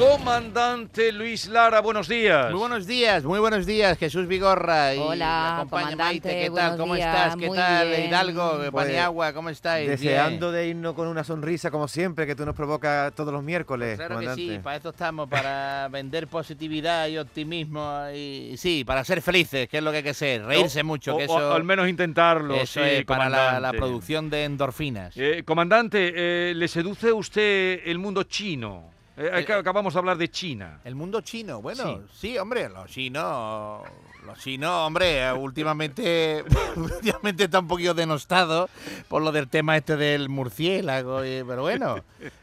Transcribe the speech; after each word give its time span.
Comandante 0.00 1.12
Luis 1.12 1.46
Lara, 1.46 1.82
buenos 1.82 2.08
días. 2.08 2.50
Muy 2.50 2.58
buenos 2.58 2.86
días, 2.86 3.22
muy 3.22 3.38
buenos 3.38 3.66
días, 3.66 3.98
Jesús 3.98 4.26
Vigorra. 4.26 4.94
Y 4.94 4.98
Hola, 4.98 5.66
comandante, 5.68 5.96
Maite, 6.02 6.40
¿qué 6.40 6.50
tal? 6.50 6.78
¿Cómo 6.78 6.94
días, 6.94 7.14
estás? 7.14 7.36
¿Qué 7.36 7.46
muy 7.48 7.58
tal, 7.58 7.88
bien. 7.88 8.06
Hidalgo, 8.08 8.56
Pues, 8.70 8.86
Paniagua? 8.86 9.34
¿Cómo 9.34 9.50
estáis? 9.50 9.86
Deseando 9.90 10.52
Bien. 10.52 10.62
de 10.62 10.68
irnos 10.68 10.94
con 10.94 11.06
una 11.06 11.22
sonrisa 11.22 11.70
como 11.70 11.86
siempre 11.86 12.26
que 12.26 12.34
tú 12.34 12.46
nos 12.46 12.54
provocas 12.54 13.14
todos 13.14 13.30
los 13.30 13.42
miércoles, 13.42 13.98
Claro 13.98 14.20
que 14.20 14.34
sí, 14.36 14.58
para 14.62 14.76
esto 14.76 14.88
estamos, 14.88 15.28
para 15.28 15.86
vender 15.92 16.28
positividad 16.28 17.06
y 17.08 17.18
optimismo 17.18 18.04
y 18.14 18.54
sí, 18.56 18.84
para 18.86 19.04
ser 19.04 19.20
felices, 19.20 19.68
que 19.68 19.76
es 19.76 19.82
lo 19.84 19.90
que 19.90 19.98
hay 19.98 20.02
que 20.02 20.14
ser, 20.14 20.46
reírse 20.46 20.80
O- 20.80 20.84
mucho, 20.84 21.14
o- 21.14 21.18
que 21.18 21.24
o 21.24 21.26
eso, 21.26 21.52
al 21.52 21.64
menos 21.64 21.86
intentarlo, 21.86 22.54
eso 22.54 22.82
sí, 22.82 22.88
es 22.90 23.04
para 23.04 23.28
la, 23.28 23.70
producción 23.72 24.30
de 24.30 24.44
endorfinas. 24.44 25.12
Eh, 25.18 25.42
comandante, 25.44 26.10
eh, 26.16 26.54
¿le 26.54 26.68
seduce 26.68 27.10
a 27.10 27.14
usted 27.14 27.80
el 27.84 27.98
mundo 27.98 28.22
chino? 28.22 28.98
Eh, 29.22 29.30
acá- 29.42 29.58
acabamos 29.58 29.92
de 29.92 29.98
hablar 29.98 30.16
de 30.16 30.30
China. 30.30 30.80
El 30.82 30.94
mundo 30.94 31.20
chino, 31.20 31.60
bueno, 31.60 32.04
sí, 32.12 32.38
hombre, 32.38 32.68
los 32.70 32.88
chinos, 32.90 33.82
los 34.30 34.38
chinos, 34.38 34.70
hombre, 34.70 35.22
eh, 35.22 35.32
últimamente, 35.32 36.44
últimamente 36.76 37.44
está 37.44 37.58
un 37.60 37.68
poquito 37.68 37.94
denostado 37.94 38.68
por 39.08 39.22
lo 39.22 39.32
del 39.32 39.48
tema 39.48 39.76
este 39.76 39.96
del 39.96 40.28
murciélago, 40.28 41.24
y- 41.24 41.42
pero 41.46 41.62
bueno, 41.62 41.96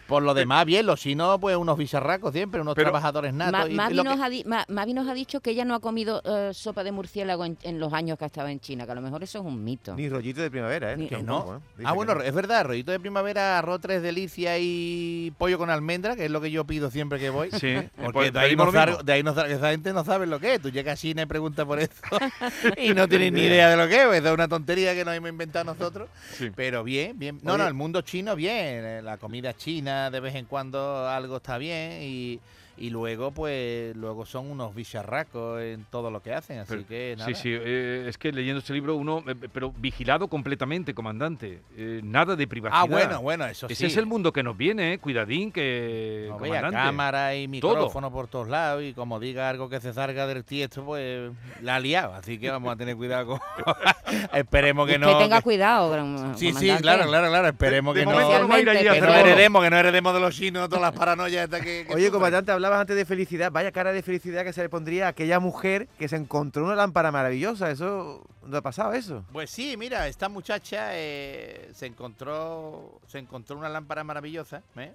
por 0.07 0.23
lo 0.23 0.33
demás, 0.33 0.65
bien, 0.65 0.85
los 0.85 0.99
chinos, 1.01 1.37
pues 1.41 1.55
unos 1.57 1.77
bicharracos 1.77 2.31
siempre, 2.33 2.61
unos 2.61 2.75
Pero- 2.75 2.85
trabajadores 2.91 3.33
natos. 3.33 3.51
Ma- 3.61 3.69
y 3.69 3.73
Mavi, 3.75 3.93
lo 3.95 4.03
que- 4.03 4.09
nos 4.09 4.19
ha 4.21 4.29
di- 4.29 4.43
Ma- 4.45 4.65
Mavi 4.69 4.93
nos 4.93 5.07
ha 5.07 5.13
dicho 5.13 5.41
que 5.41 5.51
ella 5.51 5.65
no 5.65 5.75
ha 5.75 5.79
comido 5.79 6.21
eh, 6.23 6.51
sopa 6.53 6.83
de 6.83 6.91
murciélago 6.93 7.43
en, 7.45 7.57
en 7.63 7.79
los 7.79 7.91
años 7.93 8.17
que 8.17 8.23
ha 8.23 8.27
estado 8.27 8.47
en 8.47 8.59
China, 8.59 8.85
que 8.85 8.91
a 8.91 8.95
lo 8.95 9.01
mejor 9.01 9.23
eso 9.23 9.39
es 9.39 9.45
un 9.45 9.63
mito. 9.63 9.95
Ni 9.95 10.07
rollito 10.09 10.41
de 10.41 10.49
primavera, 10.49 10.93
¿eh? 10.93 10.97
Ni- 10.97 11.07
que 11.09 11.21
no. 11.21 11.57
¿eh? 11.57 11.59
Ah, 11.83 11.89
que 11.91 11.95
bueno, 11.95 12.15
no. 12.15 12.21
es 12.21 12.33
verdad, 12.33 12.65
rollito 12.65 12.91
de 12.91 12.99
primavera, 12.99 13.57
arroz 13.57 13.81
tres 13.81 14.01
delicias 14.01 14.57
y 14.61 15.33
pollo 15.37 15.57
con 15.57 15.69
almendra, 15.69 16.15
que 16.15 16.25
es 16.25 16.31
lo 16.31 16.39
que 16.41 16.51
yo 16.51 16.65
pido 16.65 16.89
siempre 16.89 17.19
que 17.19 17.29
voy. 17.29 17.51
Sí, 17.51 17.75
Porque 17.97 18.11
pues 18.13 18.33
de 18.33 18.39
ahí, 18.39 18.55
no 18.55 18.71
de 19.03 19.13
ahí 19.13 19.23
no 19.23 19.31
esa 19.31 19.69
gente 19.71 19.91
no 19.93 20.03
sabe 20.05 20.25
lo 20.25 20.39
que 20.39 20.55
es. 20.55 20.61
Tú 20.61 20.69
llegas 20.69 20.93
a 20.93 21.01
China 21.01 21.21
y 21.23 21.25
preguntas 21.25 21.65
por 21.65 21.76
eso 21.79 21.93
y 22.77 22.93
no 22.93 23.07
tienes 23.07 23.31
ni 23.33 23.41
idea 23.41 23.69
de 23.69 23.77
lo 23.77 23.87
que 23.87 24.03
es. 24.17 24.25
Es 24.25 24.31
una 24.31 24.47
tontería 24.47 24.93
que 24.93 25.05
nos 25.05 25.13
hemos 25.15 25.29
inventado 25.29 25.65
nosotros. 25.65 26.09
Sí. 26.33 26.51
Pero 26.55 26.83
bien, 26.83 27.17
bien. 27.17 27.39
No, 27.43 27.53
Oye. 27.53 27.63
no, 27.63 27.67
el 27.67 27.73
mundo 27.73 28.01
chino 28.01 28.35
bien. 28.35 28.55
eh, 28.85 29.01
La 29.03 29.17
comida 29.17 29.55
china 29.55 30.09
de 30.11 30.19
vez 30.19 30.35
en 30.35 30.45
cuando 30.45 31.07
algo 31.07 31.37
está 31.37 31.57
bien 31.57 31.99
y, 32.01 32.39
y 32.77 32.89
luego 32.89 33.31
pues 33.31 33.95
luego 33.95 34.25
son 34.25 34.49
unos 34.51 34.75
bicharracos 34.75 35.61
en 35.61 35.85
todo 35.89 36.11
lo 36.11 36.21
que 36.21 36.33
hacen. 36.33 36.59
Así 36.59 36.69
Pero- 36.69 36.87
que 36.87 37.15
nada. 37.17 37.27
Sí, 37.27 37.35
sí, 37.35 37.49
eh, 37.51 38.05
es 38.07 38.17
que 38.17 38.31
leyendo 38.31 38.59
este 38.59 38.73
libro 38.73 38.95
uno, 38.95 39.23
eh, 39.27 39.35
pero 39.51 39.71
vigilado 39.71 40.27
completamente, 40.27 40.93
comandante. 40.93 41.61
Eh, 41.75 42.01
nada 42.03 42.35
de 42.35 42.47
privacidad. 42.47 42.81
Ah, 42.83 42.85
bueno, 42.85 43.21
bueno, 43.21 43.45
eso 43.45 43.67
Ese 43.67 43.75
sí. 43.75 43.85
es 43.87 43.97
el 43.97 44.05
mundo 44.05 44.31
que 44.31 44.43
nos 44.43 44.55
viene, 44.55 44.93
eh, 44.93 44.99
cuidadín, 44.99 45.51
que... 45.51 46.27
No 46.29 46.39
vea 46.39 46.69
cámara 46.69 47.35
y 47.35 47.47
micrófono 47.47 48.11
por 48.11 48.27
todos 48.27 48.47
lados 48.47 48.83
y 48.83 48.93
como 48.93 49.19
diga 49.19 49.49
algo 49.49 49.69
que 49.69 49.79
se 49.79 49.93
salga 49.93 50.27
del 50.27 50.43
tiesto, 50.43 50.83
pues 50.85 51.31
la 51.61 51.75
ha 51.75 51.79
liado. 51.79 52.13
Así 52.13 52.37
que 52.37 52.49
vamos 52.49 52.71
a 52.73 52.75
tener 52.75 52.95
cuidado 52.95 53.27
con... 53.27 53.39
Esperemos 54.33 54.87
que 54.87 54.97
no... 54.97 55.17
tenga 55.17 55.37
que- 55.37 55.43
cuidado, 55.43 55.89
gran- 55.91 56.37
Sí, 56.37 56.53
sí, 56.53 56.71
claro, 56.81 57.05
claro, 57.07 57.27
claro. 57.29 57.47
Esperemos 57.47 57.95
De 57.95 58.01
que 58.01 58.05
no... 58.05 58.11
no 58.13 58.47
Que 58.47 59.01
no 59.01 59.13
heredemos, 59.13 59.63
que 59.63 59.69
no 59.69 59.77
heredemos 59.77 60.13
de 60.13 60.19
los 60.19 60.35
chinos 60.35 60.69
todas 60.69 60.81
las 60.81 60.93
paranoias 60.93 61.49
que, 61.49 61.85
que 61.87 61.93
Oye, 61.93 62.11
comandante, 62.11 62.51
hablabas 62.51 62.81
antes 62.81 62.95
de 62.95 63.05
felicidad. 63.05 63.51
Vaya 63.51 63.71
cara 63.71 63.91
de 63.91 64.01
felicidad 64.01 64.43
que 64.43 64.53
se 64.53 64.61
le 64.61 64.69
pondría 64.69 65.05
a 65.07 65.09
aquella 65.09 65.39
mujer 65.39 65.87
que 65.99 66.07
se 66.07 66.15
encontró 66.15 66.63
una 66.65 66.75
lámpara 66.75 67.11
maravillosa. 67.11 67.71
Eso, 67.71 68.25
¿no 68.45 68.57
ha 68.57 68.61
pasado 68.61 68.93
eso? 68.93 69.23
Pues 69.31 69.49
sí, 69.49 69.75
mira, 69.77 70.07
esta 70.07 70.29
muchacha 70.29 70.89
eh, 70.93 71.69
se 71.73 71.85
encontró 71.85 72.99
se 73.07 73.19
encontró 73.19 73.57
una 73.57 73.69
lámpara 73.69 74.03
maravillosa, 74.03 74.61
¿eh? 74.77 74.91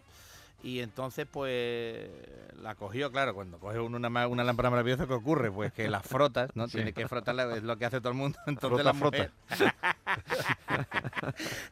Y 0.63 0.81
entonces, 0.81 1.27
pues, 1.31 2.09
la 2.63 2.77
cogió, 2.77 3.11
claro, 3.11 3.35
cuando 3.35 3.59
coge 3.59 3.81
una, 3.81 4.09
lámpara 4.09 4.71
maravillosa, 4.71 5.07
¿qué 5.09 5.15
ocurre? 5.15 5.51
Pues 5.51 5.73
que 5.73 5.89
la 5.89 6.01
frotas, 6.01 6.51
¿no? 6.55 6.69
Sí. 6.69 6.75
Tienes 6.75 6.95
que 6.95 7.09
frotarla, 7.09 7.57
es 7.57 7.65
lo 7.65 7.77
que 7.77 7.85
hace 7.85 7.99
todo 8.01 8.11
el 8.11 8.15
mundo. 8.19 8.39
Entonces 8.47 8.85
la 8.85 8.95
frota. 8.95 9.31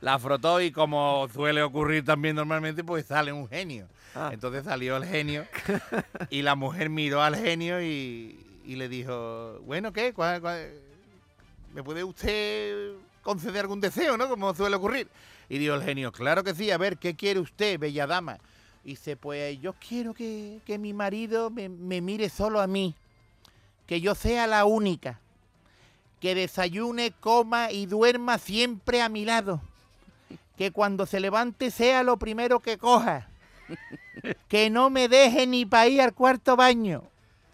la 0.00 0.18
frotó 0.18 0.60
y 0.60 0.72
como 0.72 1.28
suele 1.32 1.62
ocurrir 1.62 2.04
también 2.04 2.34
normalmente, 2.34 2.82
pues 2.82 3.06
sale 3.06 3.32
un 3.32 3.48
genio. 3.48 3.86
Ah. 4.14 4.30
Entonces 4.32 4.64
salió 4.64 4.96
el 4.96 5.04
genio 5.04 5.46
y 6.30 6.42
la 6.42 6.56
mujer 6.56 6.90
miró 6.90 7.22
al 7.22 7.36
genio 7.36 7.80
y, 7.80 8.44
y 8.64 8.74
le 8.74 8.88
dijo, 8.88 9.60
bueno, 9.64 9.92
¿qué? 9.92 10.12
¿Cuál- 10.12 10.40
cuál- 10.40 10.72
¿Me 11.72 11.84
puede 11.84 12.02
usted 12.02 12.94
conceder 13.22 13.60
algún 13.60 13.80
deseo, 13.80 14.16
no? 14.16 14.28
Como 14.28 14.52
suele 14.54 14.74
ocurrir. 14.74 15.06
Y 15.48 15.58
dijo 15.58 15.74
el 15.74 15.84
genio, 15.84 16.10
claro 16.10 16.42
que 16.42 16.54
sí, 16.54 16.72
a 16.72 16.78
ver, 16.78 16.96
¿qué 16.96 17.14
quiere 17.14 17.38
usted, 17.38 17.78
bella 17.78 18.08
dama? 18.08 18.38
Y 18.84 18.90
dice, 18.90 19.16
pues 19.16 19.60
yo 19.60 19.74
quiero 19.74 20.14
que, 20.14 20.58
que 20.64 20.78
mi 20.78 20.92
marido 20.92 21.50
me, 21.50 21.68
me 21.68 22.00
mire 22.00 22.28
solo 22.28 22.60
a 22.60 22.66
mí, 22.66 22.94
que 23.86 24.00
yo 24.00 24.14
sea 24.14 24.46
la 24.46 24.64
única, 24.64 25.20
que 26.20 26.34
desayune, 26.34 27.12
coma 27.20 27.72
y 27.72 27.86
duerma 27.86 28.38
siempre 28.38 29.02
a 29.02 29.08
mi 29.08 29.24
lado, 29.24 29.60
que 30.56 30.70
cuando 30.70 31.06
se 31.06 31.20
levante 31.20 31.70
sea 31.70 32.02
lo 32.02 32.18
primero 32.18 32.60
que 32.60 32.78
coja, 32.78 33.28
que 34.48 34.70
no 34.70 34.90
me 34.90 35.08
deje 35.08 35.46
ni 35.46 35.66
para 35.66 35.88
ir 35.88 36.00
al 36.00 36.14
cuarto 36.14 36.56
baño, 36.56 37.02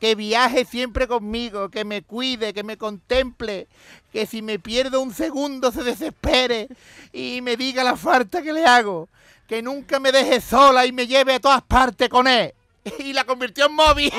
que 0.01 0.15
viaje 0.15 0.65
siempre 0.65 1.09
conmigo, 1.09 1.71
que 1.71 1.85
me 1.85 2.03
cuide, 2.03 2.53
que 2.53 2.63
me 2.63 2.77
contemple, 2.77 3.67
que 4.13 4.27
si 4.27 4.43
me 4.43 4.59
pierdo 4.59 5.01
un 5.01 5.15
segundo 5.15 5.73
se 5.73 5.83
desespere 5.83 6.69
y 7.13 7.41
me 7.43 7.57
diga 7.57 7.83
la 7.83 7.97
falta 7.97 8.43
que 8.43 8.53
le 8.53 8.65
hago, 8.65 9.09
que 9.47 9.63
nunca 9.63 10.01
me 10.01 10.13
deje 10.13 10.41
sola 10.41 10.87
y 10.87 10.93
me 10.93 11.07
lleve 11.07 11.35
a 11.35 11.41
todas 11.41 11.63
partes 11.63 12.09
con 12.09 12.27
él. 12.29 12.53
Y 13.01 13.13
la 13.13 13.25
convirtió 13.25 13.67
en 13.67 13.75
móvil. 13.75 14.13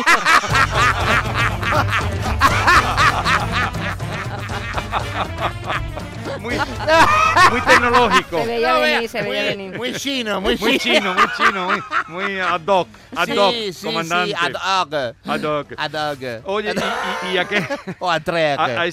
Muy, 6.40 6.56
muy 7.52 7.62
tecnológico. 7.62 8.40
Se 8.40 8.46
veía 8.46 8.74
venir, 8.74 9.10
se 9.10 9.22
veía 9.22 9.42
muy, 9.42 9.50
venir. 9.50 9.78
muy 9.78 9.94
chino, 9.94 10.42
muy, 10.42 10.58
Muy 10.58 10.80
chino, 10.80 11.14
muy 11.14 11.24
chino, 11.36 11.66
muy, 11.66 11.82
muy 12.08 12.40
ad 12.40 12.62
hoc, 12.68 12.88
ad 13.16 13.28
hoc, 13.30 13.54
Sí, 13.54 13.74
sí, 13.74 13.86
comandante. 13.86 14.36
sí, 14.36 14.36
ad 14.40 14.84
hoc. 14.84 15.16
Ad 15.26 15.44
hoc. 15.44 15.68
Ad 15.78 15.94
hoc. 16.12 16.20
Oye, 16.46 16.74
¿y, 16.76 17.28
y, 17.28 17.34
y 17.34 17.38
a 17.38 17.46
qué? 17.46 17.68
O 18.00 18.12
a 18.12 18.20
trek. 18.20 18.60
A, 18.60 18.86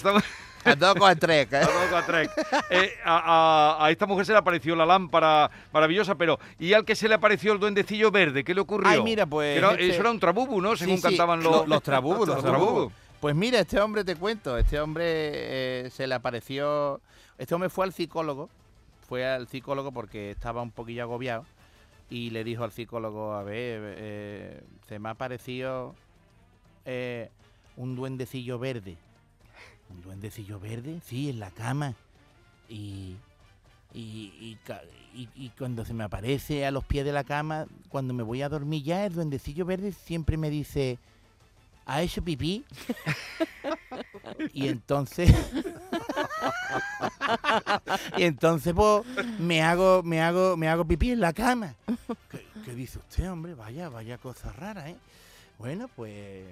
a 0.65 0.77
esta, 0.77 1.99
a. 1.99 2.29
Eh, 2.71 2.93
a, 3.05 3.77
a- 3.79 3.85
a 3.87 3.91
mujer 4.07 4.27
se 4.27 4.33
le 4.33 4.39
apareció 4.39 4.75
la 4.77 4.87
lámpara 4.87 5.51
maravillosa, 5.73 6.15
pero 6.15 6.39
¿y 6.59 6.73
al 6.73 6.85
que 6.85 6.95
se 6.97 7.09
le 7.09 7.15
apareció 7.15 7.53
el 7.53 7.59
duendecillo 7.61 8.11
verde? 8.11 8.45
¿Qué 8.45 8.55
le 8.55 8.61
ocurrió? 8.61 8.89
Ay, 8.89 9.03
mira, 9.03 9.27
pues, 9.27 9.57
Era- 9.59 9.73
este- 9.73 9.89
eso 9.91 10.01
era 10.01 10.11
un 10.11 10.21
trabubu, 10.21 10.61
¿no? 10.61 10.77
Según 10.77 10.97
Sí, 10.97 11.03
sí, 11.03 11.09
cantaban 11.09 11.43
lo- 11.43 11.51
los, 11.51 11.69
los 11.69 11.83
trabubos, 11.83 12.29
los. 12.29 12.93
Pues 13.21 13.35
mira, 13.35 13.59
este 13.61 13.81
hombre 13.81 14.05
te 14.05 14.17
cuento, 14.17 14.59
este 14.59 14.79
hombre 14.79 15.05
eh, 15.07 15.91
se 15.91 16.07
le 16.07 16.15
apareció, 16.15 17.01
este 17.39 17.55
hombre 17.55 17.71
fue 17.71 17.87
al 17.87 17.93
psicólogo, 17.95 18.51
fue 19.09 19.27
al 19.27 19.49
psicólogo 19.49 19.93
porque 19.93 20.31
estaba 20.33 20.61
un 20.61 20.71
poquillo 20.71 21.05
agobiado 21.05 21.47
y 22.11 22.29
le 22.31 22.45
dijo 22.45 22.65
al 22.65 22.73
psicólogo, 22.73 23.33
a 23.33 23.43
ver, 23.43 23.81
eh, 23.97 24.61
se 24.87 24.99
me 24.99 25.09
ha 25.09 25.13
aparecido 25.13 25.95
eh, 26.85 27.31
un 27.79 27.97
duendecillo 27.97 28.59
verde. 28.59 28.99
¿Un 29.91 30.03
duendecillo 30.03 30.61
verde? 30.61 31.01
Sí, 31.05 31.31
en 31.31 31.41
la 31.41 31.51
cama. 31.51 31.95
Y, 32.69 33.17
y, 33.93 34.57
y 35.15 35.49
cuando 35.51 35.85
se 35.85 35.95
me 35.95 36.05
aparece 36.05 36.67
a 36.67 36.71
los 36.71 36.85
pies 36.85 37.05
de 37.05 37.13
la 37.13 37.25
cama, 37.25 37.67
cuando 37.89 38.15
me 38.15 38.23
voy 38.23 38.43
a 38.43 38.49
dormir 38.49 38.83
ya, 38.83 39.07
el 39.07 39.15
duendecillo 39.15 39.65
verde 39.65 39.93
siempre 39.93 40.37
me 40.37 40.51
dice, 40.51 40.99
¿ha 41.87 42.03
hecho 42.03 42.23
pipí? 42.23 42.65
y 44.53 44.69
entonces... 44.69 45.31
y 48.17 48.25
entonces 48.25 48.75
pues 48.75 49.05
me 49.39 49.63
hago, 49.63 50.03
me 50.03 50.21
hago, 50.21 50.57
me 50.57 50.69
hago 50.69 50.85
pipí 50.85 51.11
en 51.11 51.21
la 51.21 51.33
cama. 51.33 51.75
¿Qué, 52.31 52.45
qué 52.65 52.75
dice 52.75 52.99
usted, 52.99 53.31
hombre? 53.31 53.55
Vaya, 53.55 53.89
vaya 53.89 54.19
cosa 54.19 54.53
rara, 54.53 54.91
¿eh? 54.91 54.97
Bueno, 55.59 55.89
pues 55.95 56.45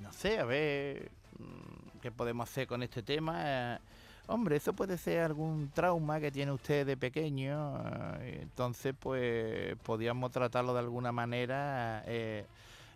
no 0.00 0.12
sé, 0.12 0.38
a 0.38 0.44
ver 0.44 1.10
mm, 1.38 2.00
qué 2.00 2.10
podemos 2.10 2.48
hacer 2.48 2.66
con 2.66 2.82
este 2.82 3.02
tema. 3.02 3.34
Eh, 3.44 3.78
Hombre, 4.26 4.56
eso 4.56 4.72
puede 4.72 4.96
ser 4.96 5.20
algún 5.20 5.70
trauma 5.74 6.18
que 6.18 6.30
tiene 6.30 6.50
usted 6.50 6.86
de 6.86 6.96
pequeño. 6.96 7.76
eh, 8.22 8.38
Entonces, 8.42 8.94
pues, 8.98 9.76
podríamos 9.82 10.30
tratarlo 10.32 10.72
de 10.72 10.78
alguna 10.80 11.12
manera. 11.12 12.02
eh, 12.06 12.46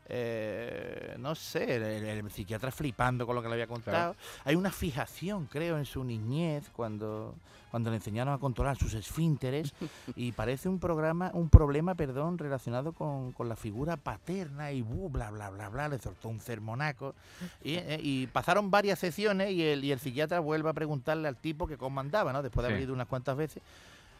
eh, 0.09 1.17
no 1.19 1.35
sé, 1.35 1.77
el, 1.77 2.31
psiquiatra 2.31 2.71
flipando 2.71 3.27
con 3.27 3.35
lo 3.35 3.43
que 3.43 3.49
le 3.49 3.55
había 3.55 3.67
contado. 3.67 4.17
Hay 4.45 4.57
una 4.57 4.71
fijación, 4.71 5.47
creo, 5.47 5.77
en 5.79 5.85
su 5.85 6.03
niñez 6.05 6.65
cuando, 6.73 7.35
cuando 7.71 7.91
le 7.91 7.97
enseñaron 7.97 8.33
a 8.33 8.39
controlar 8.39 8.77
sus 8.77 8.95
esfínteres 8.95 9.75
y 10.17 10.33
parece 10.33 10.69
un 10.69 10.79
programa, 10.79 11.31
un 11.35 11.51
problema, 11.51 11.95
perdón, 11.95 12.39
relacionado 12.39 12.93
con, 12.93 13.33
con 13.33 13.49
la 13.49 13.57
figura 13.57 13.97
paterna 13.97 14.73
y 14.73 14.83
bu, 14.83 15.11
bla 15.11 15.31
bla 15.31 15.51
bla 15.51 15.69
bla, 15.69 15.89
le 15.89 15.99
soltó 15.99 16.29
un 16.29 16.41
sermonaco 16.41 17.15
y, 17.63 17.75
eh, 17.75 18.01
y 18.03 18.27
pasaron 18.29 18.71
varias 18.71 18.99
sesiones 18.99 19.51
y 19.53 19.63
el, 19.63 19.85
y 19.85 19.93
el 19.93 19.99
psiquiatra 19.99 20.41
vuelve 20.41 20.71
a 20.71 20.73
preguntarle 20.73 21.29
al 21.29 21.37
tipo 21.37 21.67
que 21.67 21.77
cómo 21.77 22.01
andaba, 22.01 22.33
¿no? 22.33 22.43
Después 22.43 22.63
de 22.63 22.69
haber 22.69 22.79
Sí. 22.81 22.85
ido 22.85 22.95
unas 22.95 23.09
cuantas 23.09 23.37
veces. 23.37 23.63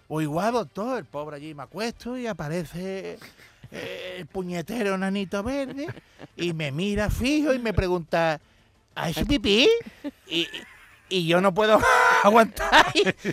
O 0.09 0.23
igual, 0.23 0.55
doctor, 0.55 0.99
el 0.99 1.05
pobre 1.05 1.37
allí 1.37 1.55
me 1.55 1.63
acuesto 1.65 2.17
y 2.17 2.27
aparece 2.27 3.19
eh, 3.71 4.17
el 4.19 4.27
puñetero 4.27 4.97
nanito 4.97 5.43
verde 5.43 5.87
y 6.35 6.55
me 6.55 6.73
mira 6.73 7.11
fijo 7.11 7.53
y 7.53 7.59
me 7.59 7.75
pregunta, 7.75 8.41
¿ha 8.95 9.11
hecho 9.11 9.27
pipí? 9.27 9.69
Y, 10.27 10.49
y 11.11 11.27
yo 11.27 11.43
no 11.43 11.53
puedo 11.53 11.79
aguantar 12.25 12.87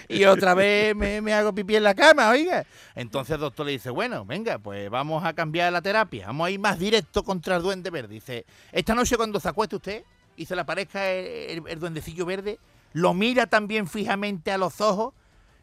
y, 0.09 0.25
otra 0.25 0.53
vez 0.53 0.93
me, 0.93 1.21
me 1.21 1.33
hago 1.33 1.55
pipí 1.55 1.77
en 1.77 1.83
la 1.83 1.95
cama, 1.95 2.29
oiga. 2.29 2.65
Entonces 2.93 3.35
el 3.35 3.41
doctor 3.41 3.65
le 3.65 3.71
dice, 3.71 3.89
bueno, 3.89 4.25
venga, 4.25 4.59
pues 4.59 4.89
vamos 4.89 5.23
a 5.23 5.31
cambiar 5.31 5.71
la 5.71 5.81
terapia, 5.81 6.27
vamos 6.27 6.47
a 6.47 6.51
ir 6.51 6.59
más 6.59 6.77
directo 6.77 7.23
contra 7.23 7.55
el 7.55 7.63
duende 7.63 7.89
verde. 7.89 8.15
Dice, 8.15 8.45
esta 8.73 8.93
noche 8.93 9.15
cuando 9.15 9.39
se 9.39 9.47
acueste 9.47 9.77
usted 9.77 10.03
y 10.35 10.45
se 10.45 10.55
le 10.55 10.61
aparezca 10.61 11.09
el 11.09 11.79
duendecillo 11.79 12.25
verde, 12.25 12.59
lo 12.91 13.13
mira 13.13 13.47
también 13.47 13.87
fijamente 13.87 14.51
a 14.51 14.57
los 14.57 14.81
ojos 14.81 15.13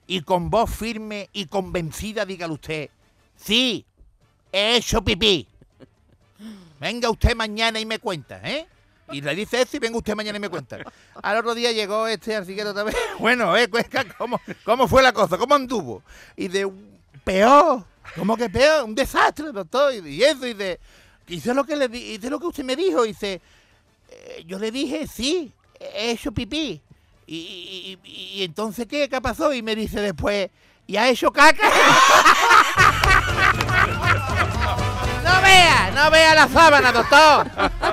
y 0.06 0.22
con 0.22 0.50
voz 0.50 0.70
firme 0.70 1.28
y 1.32 1.46
convencida 1.46 2.24
dígale 2.24 2.52
usted, 2.52 2.90
sí, 3.36 3.84
he 4.50 4.76
hecho 4.76 5.02
pipí. 5.02 5.46
Venga 6.80 7.10
usted 7.10 7.36
mañana 7.36 7.78
y 7.78 7.86
me 7.86 7.98
cuenta, 7.98 8.40
¿eh? 8.42 8.66
Y 9.12 9.20
le 9.20 9.34
dice 9.34 9.60
eso 9.60 9.76
y 9.76 9.80
venga 9.80 9.98
usted 9.98 10.14
mañana 10.14 10.38
y 10.38 10.40
me 10.40 10.48
cuenta. 10.48 10.78
Al 11.22 11.36
otro 11.38 11.54
día 11.54 11.70
llegó 11.70 12.06
este 12.06 12.34
arciquero 12.34 12.70
otra 12.70 12.84
vez. 12.84 12.96
Bueno, 13.18 13.56
¿eh? 13.56 13.68
Cuesca, 13.68 14.04
¿Cómo, 14.16 14.40
¿Cómo 14.64 14.88
fue 14.88 15.02
la 15.02 15.12
cosa? 15.12 15.36
¿Cómo 15.38 15.54
anduvo? 15.54 16.02
Y 16.36 16.48
de 16.48 16.70
peor. 17.22 17.84
¿Cómo 18.16 18.36
que 18.36 18.48
peor? 18.48 18.84
Un 18.84 18.94
desastre, 18.94 19.52
doctor. 19.52 19.94
Y, 19.94 20.22
eso, 20.22 20.46
y 20.46 20.54
de... 20.54 20.80
Hice 21.28 21.54
lo 21.54 21.64
que 21.64 21.76
le 21.76 21.86
hice 21.96 22.28
lo 22.28 22.40
que 22.40 22.46
usted 22.46 22.64
me 22.64 22.74
dijo. 22.74 23.04
Y 23.04 23.08
dice, 23.08 23.40
eh, 24.08 24.44
yo 24.46 24.58
le 24.58 24.70
dije, 24.70 25.06
sí, 25.06 25.52
he 25.78 26.12
hecho 26.12 26.32
pipí. 26.32 26.80
Y, 27.26 27.98
y- 28.04 28.42
entonces, 28.44 28.86
¿qué? 28.86 29.08
¿Qué 29.08 29.20
pasó? 29.20 29.52
Y 29.52 29.62
me 29.62 29.74
dice 29.76 30.00
después, 30.00 30.50
¿y 30.86 30.96
ha 30.96 31.08
hecho 31.08 31.32
caca? 31.32 31.66
No 35.24 35.40
vea, 35.40 35.90
no 35.94 36.10
vea 36.10 36.34
la 36.34 36.48
sábana, 36.48 36.92
doctor. 36.92 37.48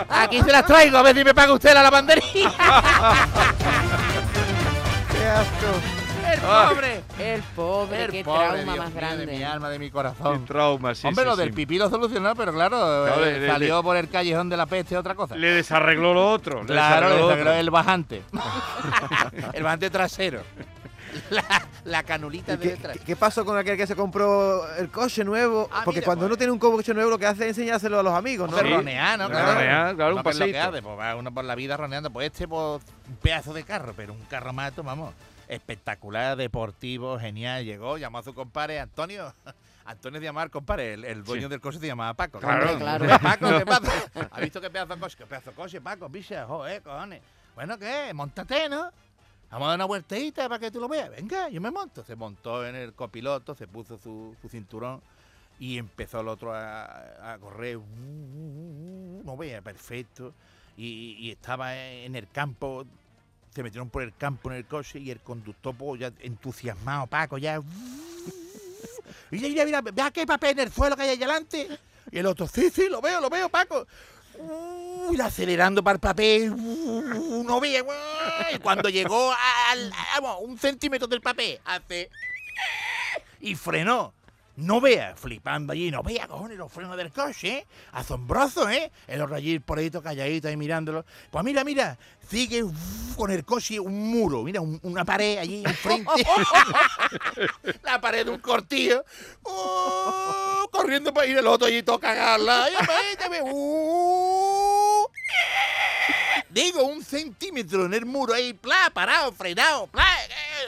Aquí 0.10 0.42
se 0.42 0.52
las 0.52 0.66
traigo, 0.66 0.98
a 0.98 1.04
ver 1.04 1.16
si 1.16 1.24
me 1.24 1.34
paga 1.34 1.54
usted 1.54 1.74
la 1.74 1.84
lavandería. 1.84 2.52
El 6.34 6.40
pobre. 6.42 7.02
El 7.20 7.42
pobre, 7.56 8.04
El 8.06 8.12
qué 8.12 8.24
pobre, 8.24 8.40
trauma 8.48 8.74
Dios 8.74 8.78
más 8.78 8.94
mío, 8.94 9.10
de 9.18 9.18
mi 9.18 9.26
grande. 9.26 9.46
alma, 9.46 9.70
de 9.70 9.80
mi 9.80 9.86
Qué 9.88 9.92
corazón. 9.92 10.46
trauma, 10.46 10.96
sí, 10.96 11.08
Hombre, 11.08 11.24
sí, 11.24 11.30
lo 11.30 11.36
del 11.36 11.54
pipí 11.54 11.78
lo 11.78 11.90
solucionó, 11.90 12.36
pero 12.36 12.54
claro, 12.54 12.78
Claro, 13.06 13.26
eh, 13.26 13.32
le- 13.34 13.40
le- 13.42 13.48
salió 13.48 13.82
por 13.84 13.98
el 13.98 14.10
callejón 14.10 14.50
de 14.50 14.58
la 14.58 14.66
peste 14.66 14.98
otra 14.98 15.16
cosa. 15.16 15.36
Le 15.36 15.52
desarregló 15.52 16.14
lo 16.14 16.32
otro. 16.32 16.62
le 16.62 16.68
Claro, 16.68 17.08
desarregló 17.10 17.36
le 17.36 17.42
otro. 17.42 17.54
el 17.54 17.70
bajante. 17.70 18.22
el 19.54 19.64
bajante 19.64 19.90
trasero. 19.90 20.42
La, 21.32 21.44
la 21.86 22.04
canulita 22.04 22.54
¿Y 22.54 22.58
de 22.58 22.64
qué, 22.64 22.70
detrás. 22.76 22.98
qué- 23.00 23.04
qué 23.04 23.16
pasó 23.16 23.44
con 23.44 23.58
aquel 23.58 23.76
que 23.76 23.88
se 23.88 23.96
compró 23.96 24.68
el 24.76 24.90
coche 24.92 25.24
nuevo? 25.24 25.68
Ah, 25.74 25.82
Porque 25.84 26.02
mira, 26.02 26.06
cuando 26.06 26.22
pues. 26.26 26.30
uno 26.30 26.38
tiene 26.38 26.54
un 26.54 26.60
coche 26.60 26.94
nuevo, 26.94 27.10
lo 27.10 27.18
que 27.18 27.26
hace 27.26 27.50
es 27.50 27.58
enseñárselo 27.58 28.00
a 28.00 28.04
los 28.04 28.14
amigos, 28.14 28.50
¿no? 28.52 28.58
Sí. 28.60 28.64
ronear, 28.72 29.18
¿no? 29.18 29.28
Claro, 29.28 29.54
ronear, 29.56 29.96
claro, 29.96 30.12
un 30.12 30.18
No, 30.18 30.24
pero 30.24 30.38
lo 30.38 30.46
que 30.46 30.52
paseíto. 30.54 30.70
hace, 30.70 30.82
pues 30.84 31.00
va 31.00 31.16
uno 31.16 31.34
por 31.34 31.44
la 31.46 31.56
vida 31.56 31.76
roneando. 31.78 32.12
Pues 32.12 32.28
este, 32.28 32.48
pues, 32.48 32.82
un 33.08 33.16
pedazo 33.24 33.54
de 33.54 33.64
carro, 33.64 33.94
pero 33.98 34.14
un 34.14 34.22
carro 34.26 34.54
mato, 34.54 34.84
vamos, 34.84 35.12
espectacular, 35.50 36.38
deportivo, 36.38 37.20
genial. 37.20 37.66
Llegó, 37.66 37.98
llamó 37.98 38.20
a 38.20 38.24
su 38.24 38.34
compadre 38.34 38.80
Antonio. 38.80 39.34
Antonio 39.86 40.20
de 40.20 40.26
llamar, 40.28 40.52
compadre, 40.52 40.94
el, 40.94 41.04
el 41.04 41.24
dueño 41.24 41.48
Sí. 41.48 41.50
del 41.50 41.60
coche 41.62 41.80
se 41.80 41.88
llamaba 41.88 42.14
Paco. 42.14 42.40
Claro. 42.40 42.78
Claro. 42.78 43.08
¿Qué, 43.08 43.20
Paco, 43.20 43.48
¿qué 43.58 43.66
pasa? 43.66 43.92
¿Has 44.32 44.42
visto 44.42 44.62
qué 44.62 44.70
pedazo 44.70 44.94
de 44.94 45.00
coche? 45.02 45.18
¿Qué 45.18 45.26
pedazo 45.26 45.50
de 45.50 45.56
coche, 45.56 45.82
Paco? 45.82 46.10
Picha, 46.10 46.46
joder, 46.46 46.82
cojones. 46.84 47.22
Bueno, 47.56 47.78
¿qué? 47.80 48.14
Montate, 48.14 48.70
¿no? 48.70 48.92
Vamos 49.50 49.66
a 49.66 49.70
dar 49.70 49.78
una 49.78 49.86
vueltecita 49.86 50.48
para 50.48 50.60
que 50.60 50.70
tú 50.70 50.80
lo 50.80 50.88
veas. 50.88 51.10
Venga, 51.10 51.50
yo 51.50 51.60
me 51.60 51.72
monto. 51.72 52.04
Se 52.04 52.16
montó 52.16 52.64
en 52.68 52.76
el 52.76 52.94
copiloto, 52.94 53.56
se 53.56 53.68
puso 53.68 53.98
su, 53.98 54.36
su 54.40 54.48
cinturón 54.48 55.02
y 55.58 55.80
empezó 55.80 56.22
el 56.22 56.28
otro 56.28 56.54
a, 56.54 57.34
a 57.34 57.40
correr. 57.40 57.78
Uh, 57.78 57.82
uh, 57.82 59.20
uh, 59.20 59.24
No 59.26 59.36
veía, 59.36 59.62
perfecto. 59.64 60.36
Y, 60.78 61.16
y 61.20 61.32
estaba 61.32 61.76
en 61.76 62.16
el 62.16 62.30
campo. 62.30 62.86
Se 63.54 63.64
metieron 63.64 63.90
por 63.90 64.04
el 64.04 64.16
campo 64.16 64.52
en 64.52 64.58
el 64.58 64.66
coche 64.66 65.00
y 65.00 65.12
el 65.12 65.20
conductor 65.20 65.76
ya 65.98 66.12
entusiasmado, 66.20 67.08
Paco, 67.08 67.38
ya. 67.38 67.62
Mira, 69.32 69.48
mira, 69.50 69.66
mira, 69.66 69.82
vea 69.82 70.12
qué 70.12 70.26
papel 70.26 70.52
en 70.52 70.60
el 70.60 70.72
suelo 70.72 70.96
que 70.96 71.04
hay 71.04 71.10
ahí 71.10 71.16
adelante. 71.18 71.68
Y 72.12 72.18
el 72.20 72.26
otro, 72.26 72.48
sí, 72.48 72.70
sí, 72.70 72.88
lo 72.90 73.02
veo, 73.02 73.20
lo 73.22 73.30
veo, 73.30 73.50
Paco. 73.50 73.86
Uy, 74.38 75.20
acelerando 75.20 75.84
para 75.84 75.96
el 75.96 76.00
papel. 76.00 76.56
No 76.56 77.58
uy, 77.58 77.76
Y 78.56 78.60
cuando 78.60 78.90
llegó 78.90 79.32
al, 79.70 79.92
a- 79.92 80.20
vamos, 80.22 80.38
un 80.44 80.58
centímetro 80.58 81.08
del 81.08 81.22
papel, 81.22 81.60
hace. 81.66 82.10
Y 83.42 83.56
frenó. 83.56 84.14
No 84.60 84.82
vea, 84.82 85.16
flipando 85.16 85.72
allí, 85.74 85.90
no 85.90 86.04
vea, 86.04 86.28
cojones, 86.28 86.58
los 86.58 86.72
frenos 86.72 86.98
del 86.98 87.12
coche, 87.12 87.48
¿eh? 87.60 87.68
Asombroso, 87.94 88.70
¿eh? 88.70 88.92
El 89.08 89.22
allí 89.34 89.60
por 89.60 89.80
ahí, 89.80 89.90
calladito 89.90 90.48
ahí 90.50 90.58
mirándolo. 90.58 91.06
Pues 91.32 91.46
mira, 91.46 91.64
mira, 91.64 91.98
sigue 92.30 92.64
uf, 92.64 93.16
con 93.16 93.32
el 93.32 93.46
coche 93.46 93.80
un 93.80 94.10
muro, 94.12 94.44
mira, 94.44 94.60
un- 94.60 94.80
una 94.84 95.06
pared 95.06 95.38
allí 95.38 95.64
enfrente. 95.66 96.12
la 97.84 98.02
pared 98.02 98.26
de 98.26 98.32
un 98.32 98.40
cortillo. 98.40 99.06
¡Oh! 99.44 100.68
corriendo 100.72 101.14
para 101.14 101.26
ir 101.28 101.38
el 101.38 101.48
otro 101.48 101.68
allí 101.68 101.82
todo 101.82 102.00
cagarla. 102.00 102.68
¡uh! 103.44 105.08
Digo, 106.50 106.84
un 106.84 107.04
centímetro 107.04 107.86
en 107.86 107.94
el 107.94 108.06
muro 108.06 108.34
ahí, 108.34 108.54
pla, 108.54 108.90
parado, 108.94 109.32
frenado, 109.32 109.88
pla. 109.88 110.06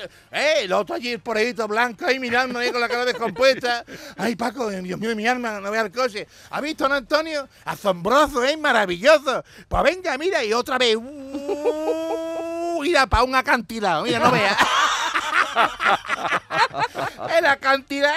Eh, 0.02 0.10
eh, 0.32 0.54
el 0.64 0.74
otro 0.74 0.96
allí 0.96 1.18
por 1.18 1.38
ahí 1.38 1.54
todo 1.54 1.68
blanco 1.68 2.06
ahí 2.06 2.20
mirando 2.20 2.60
ahí 2.60 2.72
con 2.72 2.82
la 2.82 2.90
cara 2.90 3.06
descompuesta. 3.06 3.86
Ay, 4.18 4.36
Paco, 4.36 4.70
Dios 4.70 5.00
mío, 5.00 5.16
mi 5.16 5.28
alma, 5.28 5.60
no 5.60 5.72
vea 5.72 5.82
el 5.82 5.92
coche. 5.92 6.28
¿Ha 6.50 6.62
visto, 6.62 6.88
no, 6.90 6.96
Antonio? 6.96 7.48
Asombroso, 7.66 8.44
¿eh? 8.44 8.58
Maravilloso. 8.58 9.44
Pues 9.68 9.84
venga, 9.84 10.18
mira, 10.18 10.44
y 10.44 10.54
otra 10.54 10.78
vez. 10.78 10.96
¡uh! 10.96 12.80
mira, 12.82 13.06
para 13.08 13.24
un 13.24 13.36
acantilado, 13.36 14.04
mira, 14.04 14.20
no 14.20 14.32
vea. 14.32 14.58
el 17.38 17.46
acantilado. 17.46 18.16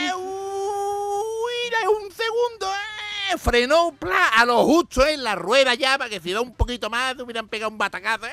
eh, 0.00 0.12
¡uh! 0.14 1.22
mira, 1.64 1.78
un 1.90 2.10
segundo, 2.12 2.70
eh, 3.32 3.38
frenó 3.38 3.92
pla, 3.98 4.28
a 4.28 4.44
lo 4.44 4.64
justo 4.64 5.06
en 5.06 5.24
la 5.24 5.34
rueda 5.34 5.74
ya, 5.74 5.98
para 5.98 6.10
que 6.10 6.20
si 6.20 6.32
da 6.32 6.40
un 6.40 6.54
poquito 6.54 6.90
más, 6.90 7.18
hubieran 7.18 7.48
pegado 7.48 7.70
un 7.70 7.78
batacazo. 7.78 8.26
eh, 8.26 8.32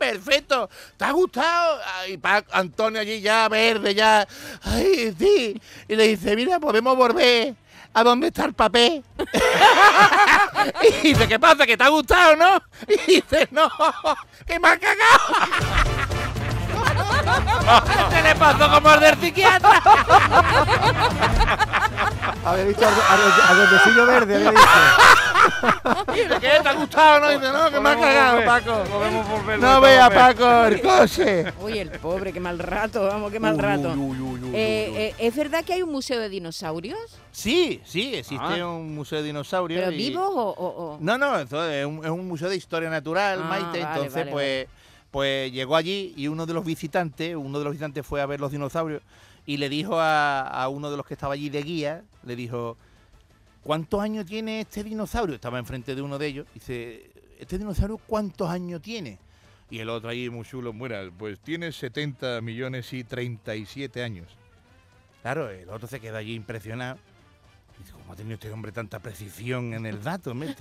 Perfecto, 0.00 0.70
¿te 0.96 1.04
ha 1.04 1.12
gustado? 1.12 1.78
Ay, 1.98 2.16
pa- 2.16 2.42
Antonio 2.52 3.02
allí 3.02 3.20
ya 3.20 3.46
verde, 3.50 3.94
ya. 3.94 4.26
Ay, 4.62 5.14
sí. 5.18 5.60
Y 5.88 5.94
le 5.94 6.08
dice, 6.08 6.34
mira, 6.34 6.58
podemos 6.58 6.96
volver. 6.96 7.54
¿A 7.92 8.02
dónde 8.02 8.28
está 8.28 8.46
el 8.46 8.54
papel? 8.54 9.04
y 11.02 11.08
dice, 11.08 11.28
¿qué 11.28 11.38
pasa? 11.38 11.66
¿Que 11.66 11.76
te 11.76 11.84
ha 11.84 11.88
gustado, 11.88 12.34
no? 12.34 12.62
Y 12.88 12.96
dice, 13.16 13.46
no, 13.50 13.68
que 14.46 14.58
me 14.58 14.68
ha 14.68 14.78
cagado. 14.78 15.20
¿Qué 18.10 18.22
le 18.22 18.34
pasó 18.36 18.70
como 18.70 18.94
el 18.94 19.00
del 19.00 19.20
psiquiatra? 19.20 19.70
Había 22.46 22.64
visto 22.64 22.86
al, 22.88 22.94
al, 22.94 23.20
al 23.48 23.56
duendecillo 23.56 24.06
verde, 24.06 24.34
había 24.36 24.50
visto. 24.52 24.66
Y 26.14 26.18
dice, 26.20 26.34
¿qué? 26.40 26.50
¿Te 26.62 26.68
ha 26.68 26.72
gustado? 26.74 27.20
No, 27.20 27.28
dice, 27.30 27.52
no, 27.52 27.70
que 27.70 27.80
me 27.80 27.88
ha 27.90 27.94
cagado, 27.98 28.32
volver, 28.32 28.46
Paco. 28.46 28.84
Podemos 28.90 29.28
volver. 29.28 29.58
No 29.58 29.80
vea, 29.80 30.10
Paco, 30.10 30.64
el 30.66 30.80
coche. 30.82 31.52
Uy, 31.60 31.78
el 31.78 31.90
pobre, 31.90 32.32
qué 32.32 32.40
mal 32.40 32.58
rato, 32.58 33.02
vamos, 33.04 33.30
qué 33.30 33.40
mal 33.40 33.58
rato. 33.58 33.92
Eh, 34.52 34.92
eh, 34.96 35.14
¿Es 35.18 35.36
verdad 35.36 35.64
que 35.64 35.74
hay 35.74 35.82
un 35.82 35.92
museo 35.92 36.18
de 36.20 36.28
dinosaurios? 36.28 36.98
Sí, 37.30 37.80
sí, 37.84 38.14
existe 38.14 38.60
Ah. 38.60 38.66
un 38.66 38.94
museo 38.94 39.18
de 39.20 39.24
dinosaurios. 39.26 39.80
¿Pero 39.80 39.92
y- 39.92 39.96
vivos 39.96 40.28
o...? 40.34 40.50
o- 40.50 40.94
o- 40.94 40.98
No, 41.00 41.16
no, 41.18 41.38
es 41.38 41.52
un, 41.52 42.00
es 42.04 42.10
un 42.10 42.26
museo 42.26 42.48
de 42.48 42.56
historia 42.56 42.90
natural, 42.90 43.40
Ah, 43.42 43.46
Maite. 43.48 43.64
vale, 43.66 43.80
entonces, 43.82 44.14
vale, 44.14 44.30
pues, 44.32 44.66
pues 45.10 45.52
llegó 45.52 45.76
allí 45.76 46.12
y 46.16 46.28
uno 46.28 46.46
de 46.46 46.54
los 46.54 46.64
visitantes, 46.64 47.34
uno 47.36 47.58
de 47.58 47.64
los 47.64 47.72
visitantes 47.72 48.04
fue 48.06 48.20
a 48.20 48.26
ver 48.26 48.40
los 48.40 48.50
dinosaurios 48.52 49.02
y 49.46 49.56
le 49.56 49.68
dijo 49.68 49.98
a, 50.00 50.40
a 50.42 50.68
uno 50.68 50.90
de 50.90 50.96
los 50.96 51.06
que 51.06 51.14
estaba 51.14 51.34
allí 51.34 51.48
de 51.48 51.62
guía, 51.62 52.02
le 52.24 52.36
dijo, 52.36 52.76
¿cuántos 53.62 54.00
años 54.00 54.26
tiene 54.26 54.60
este 54.60 54.84
dinosaurio? 54.84 55.34
Estaba 55.34 55.58
enfrente 55.58 55.94
de 55.94 56.02
uno 56.02 56.18
de 56.18 56.26
ellos. 56.26 56.46
Dice, 56.54 57.10
¿este 57.38 57.58
dinosaurio 57.58 57.98
cuántos 57.98 58.48
años 58.48 58.80
tiene? 58.82 59.18
Y 59.70 59.78
el 59.78 59.88
otro 59.88 60.08
ahí 60.10 60.28
muy 60.28 60.44
chulo, 60.44 60.72
mira, 60.72 61.08
pues 61.16 61.38
tiene 61.38 61.70
70 61.70 62.40
millones 62.40 62.92
y 62.92 63.04
37 63.04 64.02
años. 64.02 64.26
Claro, 65.22 65.48
el 65.50 65.68
otro 65.68 65.86
se 65.86 66.00
quedó 66.00 66.16
allí 66.16 66.34
impresionado. 66.34 66.98
¿Cómo 68.10 68.14
¿Cómo 68.14 68.14
ha 68.14 68.16
tenido 68.16 68.34
este 68.34 68.50
hombre 68.50 68.72
tanta 68.72 68.98
precisión 68.98 69.72
en 69.72 69.86
el 69.86 70.02
dato? 70.02 70.34
me? 70.34 70.56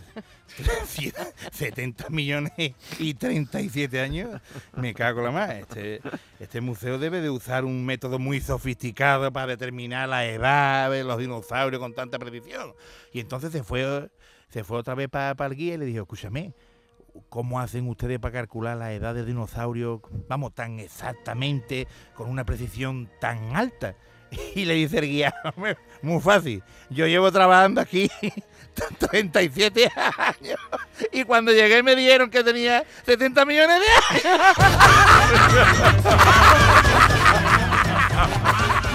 70 1.52 2.10
millones 2.10 2.52
y 3.00 3.14
37 3.16 4.00
años. 4.00 4.40
Me 4.76 4.94
cago 4.94 5.22
la 5.22 5.32
más. 5.32 5.50
Este, 5.56 6.00
este 6.40 6.62
museo 6.62 7.00
debe 7.00 7.22
de 7.22 7.32
usar 7.32 7.66
un 7.66 7.86
método 7.86 8.20
muy 8.20 8.40
sofisticado 8.40 9.32
para 9.34 9.48
determinar 9.48 10.10
la 10.10 10.26
edad 10.26 10.92
de 10.92 11.04
los 11.04 11.18
dinosaurios 11.18 11.80
con 11.80 11.96
tanta 11.96 12.20
precisión. 12.20 12.74
Y 13.14 13.20
entonces 13.20 13.52
se 13.52 13.64
fue, 13.64 14.12
se 14.50 14.64
fue 14.64 14.78
otra 14.78 14.94
vez 14.94 15.10
para 15.10 15.46
el 15.48 15.56
guía 15.56 15.74
y 15.74 15.78
le 15.78 15.86
dijo, 15.86 16.04
escúchame, 16.04 16.54
¿cómo 17.30 17.60
hacen 17.60 17.88
ustedes 17.88 18.20
para 18.20 18.34
calcular 18.34 18.78
la 18.78 18.94
edad 18.94 19.16
del 19.16 19.26
dinosaurio, 19.26 20.04
vamos, 20.28 20.54
tan 20.54 20.80
exactamente, 20.80 21.88
con 22.14 22.30
una 22.30 22.46
precisión 22.46 23.10
tan 23.20 23.56
alta? 23.56 23.96
Y 24.56 24.66
le 24.66 24.74
dice 24.76 25.00
el 25.00 25.06
guía, 25.06 25.34
"Hombre, 25.56 25.78
muy 26.02 26.22
fácil, 26.22 26.64
yo 26.90 27.08
llevo 27.08 27.32
trabajando 27.32 27.82
aquí 27.82 28.10
37 29.12 29.92
años 29.96 30.60
y 31.12 31.24
cuando 31.26 31.52
llegué 31.52 31.84
me 31.84 31.96
dijeron 31.96 32.30
que 32.30 32.44
tenía 32.44 32.84
70 33.06 33.44
millones 33.46 33.80
de 33.82 34.30
años. 34.30 34.40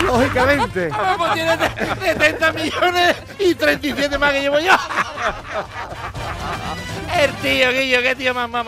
Lógicamente. 0.05 0.91
Pues 1.19 1.33
tiene 1.35 1.57
70 2.00 2.53
millones 2.53 3.17
y 3.38 3.55
37 3.55 4.19
más 4.19 4.33
que 4.33 4.41
llevo 4.41 4.59
yo. 4.61 4.73
El 7.25 7.33
tío, 7.37 7.73
Guillo, 7.73 8.02
qué 8.02 8.14
tío 8.16 8.35
más 8.35 8.50
no, 8.50 8.64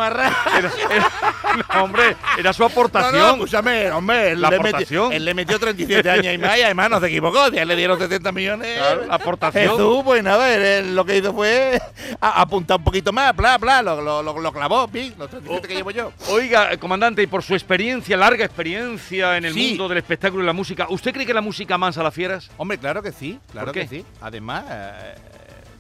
hombre, 1.83 2.17
era 2.39 2.53
su 2.53 2.63
No, 2.63 2.69
no, 2.69 2.73
aportación. 2.73 3.31
escúchame, 3.35 3.91
hombre, 3.91 4.31
él 4.33 4.41
La 4.41 4.51
le, 4.51 4.57
aportación. 4.57 5.05
metió, 5.09 5.17
él 5.17 5.25
le 5.25 5.35
metió 5.35 5.59
37 5.59 6.11
años 6.11 6.35
y 6.35 6.39
más 6.39 6.59
y 6.59 6.63
además 6.63 6.91
no 6.91 7.01
se 7.01 7.07
equivocó, 7.07 7.49
ya 7.49 7.65
le 7.65 7.77
dieron 7.77 7.99
70 7.99 8.33
millones. 8.33 8.79
Claro, 8.79 9.05
la 9.07 9.15
aportación. 9.15 9.71
Jesús, 9.71 10.03
pues 10.05 10.23
nada, 10.23 10.53
él, 10.55 10.63
él 10.63 10.97
lo 10.97 11.05
que 11.05 11.17
hizo 11.19 11.33
fue 11.35 11.81
a- 12.21 12.41
apuntar 12.41 12.79
un 12.79 12.85
poquito 12.85 13.13
más, 13.13 13.35
bla, 13.37 13.59
bla, 13.59 13.83
lo, 13.83 14.01
lo, 14.01 14.23
lo, 14.23 14.39
lo 14.41 14.53
clavó, 14.53 14.89
pi, 14.89 15.13
los 15.19 15.29
37 15.29 15.69
que 15.69 15.75
llevo 15.75 15.91
yo. 15.91 16.13
Oiga, 16.29 16.77
comandante, 16.79 17.23
y 17.23 17.27
por 17.27 17.43
su 17.43 17.55
experiencia, 17.55 18.17
larga 18.17 18.45
experiencia 18.45 19.37
en 19.37 19.45
el 19.47 19.55
Sí. 19.55 19.69
mundo 19.71 19.89
del 19.89 19.99
espectáculo 19.99 20.43
y 20.43 20.47
la 20.47 20.53
música, 20.53 20.87
¿usted 20.89 21.13
cree 21.13 21.27
que 21.27 21.35
la 21.35 21.41
música 21.43 21.77
mansa 21.79 22.01
a 22.01 22.05
las 22.05 22.15
fieras? 22.15 22.51
Hombre, 22.57 22.79
claro 22.79 23.03
que 23.03 23.13
sí, 23.13 23.39
claro 23.53 23.67
¿Por 23.67 23.75
qué? 23.75 23.81
que 23.83 23.89
sí. 23.97 24.05
Además, 24.21 24.65
eh, 24.71 25.15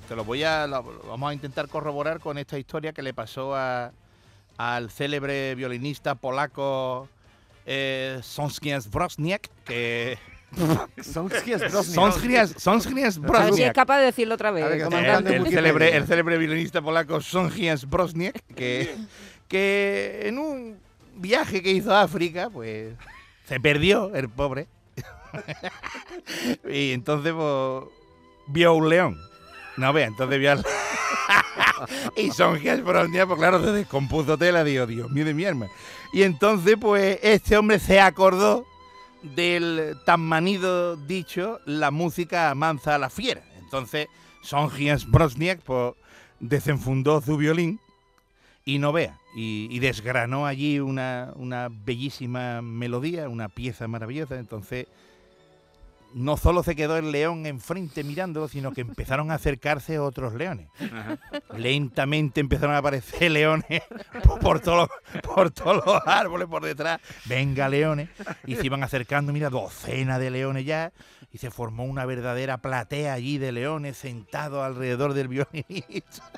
te 0.08 0.16
lo 0.16 0.24
voy 0.24 0.42
a, 0.44 0.66
lo- 0.66 0.82
vamos 1.08 1.30
a 1.30 1.34
intentar 1.34 1.68
corroborar 1.68 2.20
con 2.20 2.38
esta 2.38 2.58
historia 2.58 2.92
que 2.92 3.02
le 3.02 3.12
pasó 3.14 3.54
a, 3.54 3.92
al 4.56 4.90
célebre 4.90 5.54
violinista 5.54 6.14
polaco 6.14 7.08
eh, 7.66 8.20
Sonskias 8.22 8.90
Brosniak, 8.90 9.48
que 9.64 10.18
Sonskias 11.02 11.60
Brosniak. 11.72 11.94
Sonskias, 11.94 12.54
Sonskias 12.56 13.14
si 13.14 13.20
es 13.20 13.20
Brosniak. 13.20 13.74
capaz 13.74 13.98
de 13.98 14.04
decirlo 14.06 14.34
otra 14.34 14.50
vez, 14.52 14.64
ver, 14.64 14.88
que 14.88 15.36
El, 15.36 15.46
célebre, 15.48 15.96
el 15.96 16.06
célebre 16.06 16.38
violinista 16.38 16.80
polaco 16.82 17.20
Songias 17.20 17.88
Brosniak, 17.88 18.40
que, 18.54 18.94
que 19.48 20.22
en 20.24 20.38
un 20.38 20.78
viaje 21.16 21.62
que 21.62 21.72
hizo 21.72 21.92
a 21.92 22.02
África, 22.02 22.48
pues 22.50 22.94
se 23.46 23.58
perdió 23.60 24.14
el 24.14 24.28
pobre. 24.28 24.68
y 26.70 26.92
entonces 26.92 27.32
pues, 27.32 27.84
vio 28.48 28.74
un 28.74 28.88
león. 28.88 29.18
No 29.76 29.92
vea, 29.92 30.06
entonces 30.06 30.38
vio 30.38 30.52
al... 30.52 30.64
y 32.16 32.30
Brosniak, 32.82 33.26
pues 33.26 33.38
claro, 33.38 33.62
se 33.62 33.72
descompuso 33.72 34.38
tela, 34.38 34.64
digo, 34.64 34.86
Dios 34.86 35.10
mío 35.10 35.24
de 35.24 35.34
mi 35.34 35.44
alma. 35.44 35.66
Y 36.12 36.22
entonces, 36.22 36.76
pues, 36.80 37.18
este 37.22 37.56
hombre 37.56 37.78
se 37.78 38.00
acordó 38.00 38.66
del 39.22 39.96
tan 40.04 40.20
manido 40.20 40.96
dicho, 40.96 41.60
la 41.66 41.90
música 41.90 42.50
amansa 42.50 42.94
a 42.94 42.98
la 42.98 43.10
fiera. 43.10 43.42
Entonces, 43.58 44.08
Songias 44.42 45.10
Brosniak 45.10 45.60
pues, 45.60 45.94
desenfundó 46.40 47.20
su 47.20 47.36
violín 47.36 47.80
y 48.64 48.78
no 48.78 48.92
vea, 48.92 49.18
y, 49.36 49.68
y 49.70 49.78
desgranó 49.80 50.46
allí 50.46 50.80
una, 50.80 51.32
una 51.36 51.68
bellísima 51.70 52.62
melodía, 52.62 53.28
una 53.28 53.48
pieza 53.48 53.86
maravillosa. 53.88 54.38
Entonces, 54.38 54.86
no 56.14 56.36
solo 56.36 56.62
se 56.62 56.74
quedó 56.74 56.96
el 56.96 57.12
león 57.12 57.46
enfrente 57.46 58.02
mirándolo, 58.04 58.48
sino 58.48 58.72
que 58.72 58.80
empezaron 58.80 59.30
a 59.30 59.34
acercarse 59.34 59.98
otros 59.98 60.34
leones. 60.34 60.68
Lentamente 61.56 62.40
empezaron 62.40 62.74
a 62.74 62.78
aparecer 62.78 63.30
leones 63.30 63.82
por, 64.40 64.60
todos 64.60 64.88
los, 64.88 65.22
por 65.22 65.50
todos 65.50 65.84
los 65.84 66.06
árboles 66.06 66.48
por 66.48 66.64
detrás. 66.64 67.00
Venga, 67.26 67.68
leones. 67.68 68.08
Y 68.46 68.56
se 68.56 68.66
iban 68.66 68.82
acercando, 68.82 69.32
mira, 69.32 69.50
docena 69.50 70.18
de 70.18 70.30
leones 70.30 70.64
ya. 70.64 70.92
Y 71.32 71.38
se 71.38 71.50
formó 71.50 71.84
una 71.84 72.06
verdadera 72.06 72.58
platea 72.58 73.12
allí 73.12 73.38
de 73.38 73.52
leones 73.52 73.98
sentados 73.98 74.64
alrededor 74.64 75.12
del 75.12 75.28
violinista. 75.28 76.30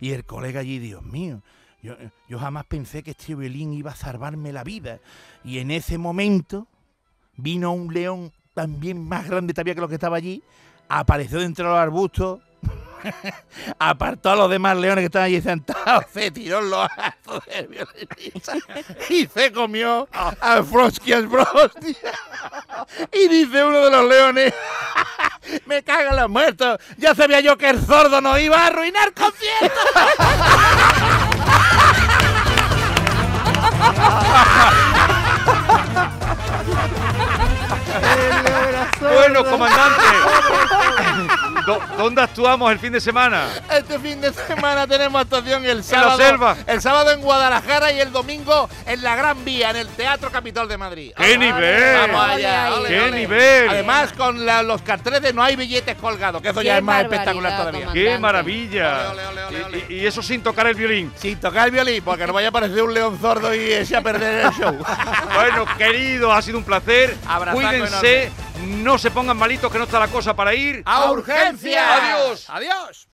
Y 0.00 0.12
el 0.12 0.24
colega 0.24 0.60
allí, 0.60 0.78
Dios 0.78 1.02
mío, 1.02 1.42
yo, 1.82 1.96
yo 2.28 2.38
jamás 2.38 2.64
pensé 2.66 3.02
que 3.02 3.12
este 3.12 3.34
violín 3.34 3.72
iba 3.72 3.92
a 3.92 3.96
salvarme 3.96 4.52
la 4.52 4.64
vida. 4.64 5.00
Y 5.44 5.58
en 5.58 5.70
ese 5.70 5.98
momento 5.98 6.68
vino 7.36 7.72
un 7.72 7.92
león 7.92 8.32
también 8.54 9.06
más 9.06 9.28
grande 9.28 9.52
todavía 9.52 9.74
que 9.74 9.80
lo 9.80 9.88
que 9.88 9.94
estaba 9.94 10.16
allí, 10.16 10.42
apareció 10.88 11.40
dentro 11.40 11.66
de 11.66 11.70
los 11.72 11.78
arbustos, 11.78 12.40
apartó 13.78 14.30
a 14.30 14.36
los 14.36 14.50
demás 14.50 14.76
leones 14.76 15.02
que 15.02 15.06
estaban 15.06 15.26
allí 15.26 15.40
sentados, 15.40 16.04
se 16.12 16.30
tiró 16.30 16.60
los 16.60 16.88
azos 16.96 17.44
del 17.46 17.66
violinista 17.68 18.54
y 19.08 19.26
se 19.26 19.52
comió 19.52 20.08
a 20.12 20.62
Frosquias 20.62 21.28
Brosnia. 21.28 21.96
Y 23.12 23.28
dice 23.28 23.64
uno 23.64 23.78
de 23.78 23.90
los 23.90 24.08
leones, 24.08 24.54
me 25.66 25.82
cagan 25.82 26.16
los 26.16 26.30
muertos, 26.30 26.78
ya 26.96 27.14
sabía 27.14 27.40
yo 27.40 27.56
que 27.58 27.68
el 27.70 27.84
sordo 27.84 28.20
nos 28.20 28.40
iba 28.40 28.56
a 28.56 28.66
arruinar 28.66 29.12
concierto. 29.12 29.80
Bueno, 39.12 39.44
comandante, 39.44 40.02
¿dó- 41.66 41.80
¿dónde 41.96 42.22
actuamos 42.22 42.72
el 42.72 42.78
fin 42.78 42.92
de 42.92 43.00
semana? 43.00 43.46
Este 43.70 43.98
fin 43.98 44.20
de 44.20 44.32
semana 44.32 44.86
tenemos 44.86 45.20
actuación 45.22 45.64
el 45.66 45.82
sábado. 45.84 46.16
selva. 46.16 46.56
El 46.66 46.80
sábado 46.80 47.10
en 47.12 47.20
Guadalajara 47.20 47.92
y 47.92 48.00
el 48.00 48.12
domingo 48.12 48.68
en 48.86 49.02
la 49.02 49.16
Gran 49.16 49.44
Vía, 49.44 49.70
en 49.70 49.76
el 49.76 49.88
Teatro 49.88 50.30
Capitol 50.30 50.68
de 50.68 50.78
Madrid. 50.78 51.12
¡Qué 51.16 51.36
nivel! 51.38 52.08
Vamos 52.10 52.28
allá. 52.30 52.68
Ole, 52.74 52.78
ole, 52.80 52.88
¡Qué 52.88 53.00
ole. 53.00 53.20
nivel! 53.20 53.68
Además, 53.68 54.12
con 54.12 54.44
la- 54.46 54.62
los 54.62 54.82
carteles 54.82 55.20
de 55.22 55.32
no 55.32 55.42
hay 55.42 55.56
billetes 55.56 55.96
colgados, 55.96 56.40
que 56.42 56.48
eso 56.48 56.62
ya 56.62 56.78
es 56.78 56.82
más 56.82 56.96
barbaridad, 57.02 57.12
espectacular 57.22 57.52
todavía. 57.56 57.80
comandante. 57.86 58.10
¡Qué 58.10 58.18
maravilla! 58.18 59.10
Ole, 59.10 59.26
ole, 59.26 59.44
ole, 59.44 59.58
Y- 59.58 59.62
ole. 59.62 59.86
Y, 59.88 59.94
y 60.00 60.06
eso 60.06 60.22
sin 60.22 60.42
tocar 60.42 60.66
el 60.66 60.74
violín. 60.74 61.12
Sin 61.16 61.38
tocar 61.40 61.66
el 61.66 61.72
violín, 61.72 62.02
porque 62.04 62.26
no 62.26 62.32
vaya 62.32 62.48
a 62.48 62.52
parecer 62.52 62.82
un 62.82 62.94
león 62.94 63.18
sordo 63.20 63.54
y 63.54 63.72
eche 63.72 63.96
a 63.96 64.00
perder 64.02 64.46
el 64.46 64.52
show. 64.52 64.76
Bueno, 65.34 65.64
querido, 65.76 66.32
ha 66.32 66.40
sido 66.42 66.58
un 66.58 66.64
placer. 66.64 67.16
Abrazaco 67.26 67.60
Cuídense, 67.60 68.30
no 68.62 68.98
se 68.98 69.10
pongan 69.10 69.36
malitos 69.36 69.70
que 69.70 69.78
no 69.78 69.84
está 69.84 69.98
la 69.98 70.08
cosa 70.08 70.34
para 70.34 70.54
ir. 70.54 70.82
¡A 70.84 71.10
urgencia! 71.10 72.16
Adiós. 72.16 72.48
¡Adiós! 72.48 73.08